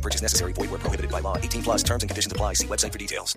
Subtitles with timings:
[0.00, 0.54] No purchase necessary.
[0.54, 1.36] Void where prohibited by law.
[1.36, 2.54] 18 plus terms and conditions apply.
[2.54, 3.36] See website for details.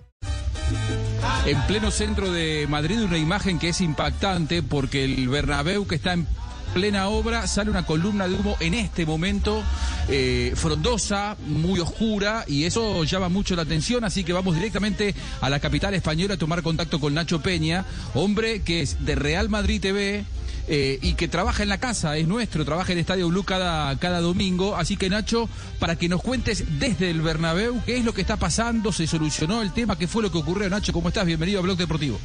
[1.45, 6.13] En pleno centro de Madrid, una imagen que es impactante porque el Bernabéu que está
[6.13, 6.25] en
[6.73, 9.61] plena obra sale una columna de humo en este momento
[10.07, 15.49] eh, frondosa, muy oscura y eso llama mucho la atención, así que vamos directamente a
[15.49, 17.85] la capital española a tomar contacto con Nacho Peña,
[18.15, 20.25] hombre que es de Real Madrid TV.
[20.67, 24.21] Eh, y que trabaja en la casa, es nuestro, trabaja en Estadio Blue cada, cada
[24.21, 24.75] domingo.
[24.75, 25.49] Así que Nacho,
[25.79, 29.61] para que nos cuentes desde el Bernabéu qué es lo que está pasando, se solucionó
[29.61, 30.69] el tema, qué fue lo que ocurrió.
[30.69, 31.25] Nacho, ¿cómo estás?
[31.25, 32.19] Bienvenido a Blog Deportivo.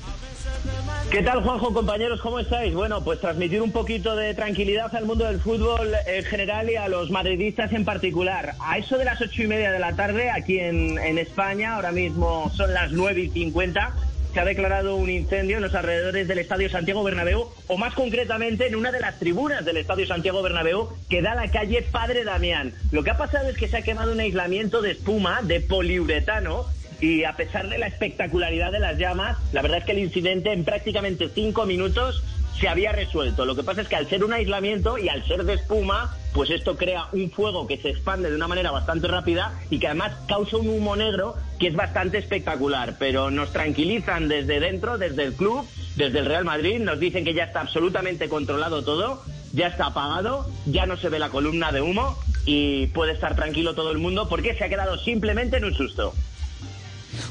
[1.11, 2.21] ¿Qué tal, Juanjo, compañeros?
[2.21, 2.75] ¿Cómo estáis?
[2.75, 6.87] Bueno, pues transmitir un poquito de tranquilidad al mundo del fútbol en general y a
[6.87, 8.57] los madridistas en particular.
[8.61, 11.93] A eso de las ocho y media de la tarde, aquí en, en España, ahora
[11.93, 13.95] mismo son las nueve y cincuenta,
[14.33, 18.67] se ha declarado un incendio en los alrededores del Estadio Santiago Bernabéu, o más concretamente
[18.67, 22.25] en una de las tribunas del Estadio Santiago Bernabéu, que da a la calle Padre
[22.25, 22.73] Damián.
[22.93, 26.67] Lo que ha pasado es que se ha quemado un aislamiento de espuma, de poliuretano,
[27.01, 30.53] y a pesar de la espectacularidad de las llamas, la verdad es que el incidente
[30.53, 32.25] en prácticamente cinco minutos
[32.61, 33.45] se había resuelto.
[33.45, 36.51] Lo que pasa es que al ser un aislamiento y al ser de espuma, pues
[36.51, 40.13] esto crea un fuego que se expande de una manera bastante rápida y que además
[40.27, 42.97] causa un humo negro que es bastante espectacular.
[42.99, 47.35] Pero nos tranquilizan desde dentro, desde el club, desde el Real Madrid, nos dicen que
[47.35, 51.81] ya está absolutamente controlado todo, ya está apagado, ya no se ve la columna de
[51.81, 55.75] humo y puede estar tranquilo todo el mundo porque se ha quedado simplemente en un
[55.75, 56.15] susto.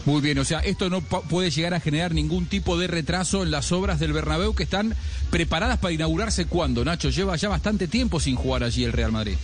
[0.05, 3.51] Muy bien, o sea, esto no puede llegar a generar ningún tipo de retraso en
[3.51, 4.95] las obras del Bernabéu que están
[5.29, 7.09] preparadas para inaugurarse cuándo, Nacho.
[7.09, 9.37] Lleva ya bastante tiempo sin jugar allí el Real Madrid.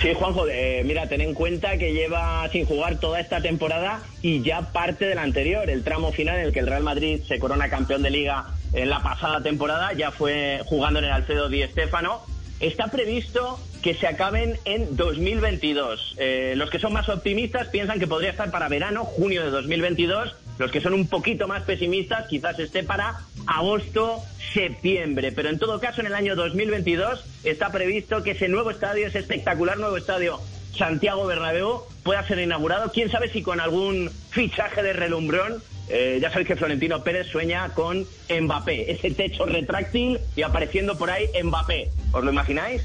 [0.00, 4.40] Sí, Juanjo, eh, mira, ten en cuenta que lleva sin jugar toda esta temporada y
[4.42, 7.38] ya parte de la anterior, el tramo final en el que el Real Madrid se
[7.38, 11.62] corona campeón de liga en la pasada temporada, ya fue jugando en el Alfredo Di
[11.64, 12.22] Stéfano.
[12.64, 16.14] Está previsto que se acaben en 2022.
[16.16, 20.34] Eh, los que son más optimistas piensan que podría estar para verano, junio de 2022.
[20.56, 24.22] Los que son un poquito más pesimistas quizás esté para agosto,
[24.54, 25.30] septiembre.
[25.30, 29.18] Pero en todo caso, en el año 2022 está previsto que ese nuevo estadio, ese
[29.18, 30.40] espectacular nuevo estadio
[30.74, 32.92] Santiago Bernabéu, pueda ser inaugurado.
[32.92, 35.62] Quién sabe si con algún fichaje de relumbrón.
[35.88, 41.10] Eh, ya sabéis que Florentino Pérez sueña con Mbappé, ese techo retráctil y apareciendo por
[41.10, 41.90] ahí Mbappé.
[42.12, 42.82] ¿Os lo imagináis?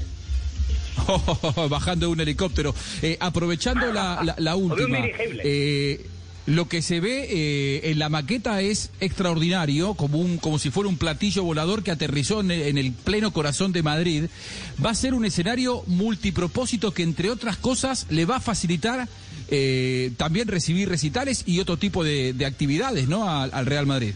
[1.70, 2.74] Bajando de un helicóptero.
[3.02, 4.98] Eh, aprovechando la, última.
[5.44, 6.06] eh,
[6.46, 10.98] lo que se ve en la maqueta es extraordinario, como, un, como si fuera un
[10.98, 14.24] platillo volador que aterrizó en el, en el pleno corazón de Madrid.
[14.84, 19.08] Va a ser un escenario multipropósito que, entre otras cosas, le va a facilitar
[19.50, 23.28] eh, también recibir recitales y otro tipo de, de actividades ¿no?
[23.28, 24.14] al, al Real Madrid.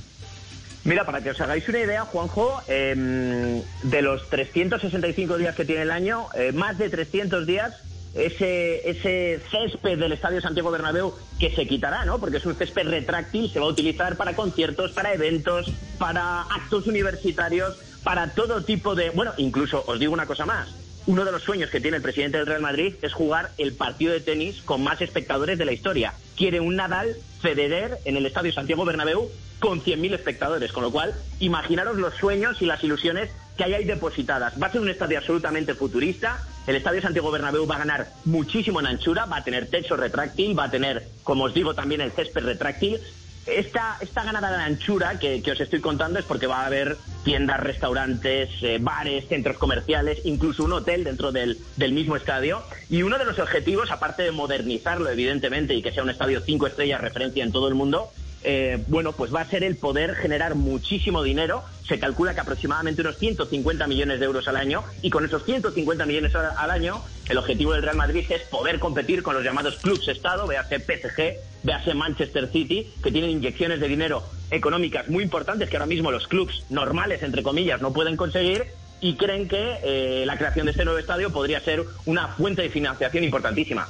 [0.84, 5.82] Mira, para que os hagáis una idea, Juanjo, em, de los 365 días que tiene
[5.82, 7.74] el año, eh, más de 300 días,
[8.14, 12.20] ese, ese césped del Estadio Santiago Bernabéu que se quitará, ¿no?
[12.20, 16.86] Porque es un césped retráctil, se va a utilizar para conciertos, para eventos, para actos
[16.86, 19.08] universitarios, para todo tipo de...
[19.10, 20.83] Bueno, incluso os digo una cosa más.
[21.06, 24.12] Uno de los sueños que tiene el presidente del Real Madrid es jugar el partido
[24.12, 26.14] de tenis con más espectadores de la historia.
[26.34, 29.28] Quiere un Nadal Federer en el Estadio Santiago Bernabéu
[29.60, 33.84] con 100.000 espectadores, con lo cual imaginaros los sueños y las ilusiones que hay ahí
[33.84, 34.54] depositadas.
[34.60, 36.42] Va a ser un estadio absolutamente futurista.
[36.66, 40.58] El Estadio Santiago Bernabéu va a ganar muchísimo en anchura, va a tener techo retráctil,
[40.58, 42.98] va a tener, como os digo, también el césped retráctil.
[43.46, 46.96] Esta, esta ganada de anchura que, que os estoy contando es porque va a haber
[47.24, 52.62] tiendas, restaurantes, eh, bares, centros comerciales, incluso un hotel dentro del, del mismo estadio.
[52.88, 56.66] Y uno de los objetivos, aparte de modernizarlo, evidentemente, y que sea un estadio cinco
[56.66, 58.10] estrellas referencia en todo el mundo,
[58.44, 61.64] eh, bueno, pues va a ser el poder generar muchísimo dinero.
[61.88, 64.84] Se calcula que aproximadamente unos 150 millones de euros al año.
[65.02, 69.22] Y con esos 150 millones al año, el objetivo del Real Madrid es poder competir
[69.22, 74.22] con los llamados clubes Estado, véase PSG, véase Manchester City, que tienen inyecciones de dinero
[74.50, 78.66] económicas muy importantes que ahora mismo los clubes normales, entre comillas, no pueden conseguir.
[79.00, 82.70] Y creen que eh, la creación de este nuevo estadio podría ser una fuente de
[82.70, 83.88] financiación importantísima.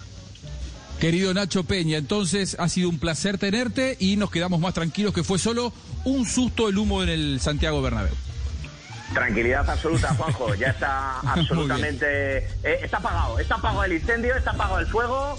[1.05, 5.23] Querido Nacho Peña, entonces ha sido un placer tenerte y nos quedamos más tranquilos que
[5.23, 5.71] fue solo
[6.07, 8.15] un susto el humo en el Santiago Bernabéu.
[9.13, 10.55] Tranquilidad absoluta, Juanjo.
[10.55, 12.39] Ya está absolutamente.
[12.39, 13.39] eh, está apagado.
[13.39, 15.39] Está apagado el incendio, está apagado el fuego.